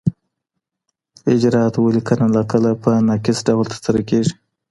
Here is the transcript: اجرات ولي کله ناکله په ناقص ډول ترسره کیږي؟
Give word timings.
اجرات 1.33 1.73
ولي 1.79 2.01
کله 2.09 2.25
ناکله 2.35 2.71
په 2.83 2.91
ناقص 3.07 3.37
ډول 3.47 3.65
ترسره 3.73 4.01
کیږي؟ 4.09 4.33